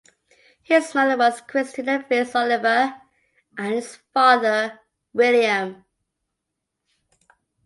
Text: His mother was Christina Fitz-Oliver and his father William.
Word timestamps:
His 0.63 0.95
mother 0.95 1.15
was 1.15 1.41
Christina 1.41 2.01
Fitz-Oliver 2.01 2.99
and 3.55 3.71
his 3.75 3.97
father 4.11 4.79
William. 5.13 5.85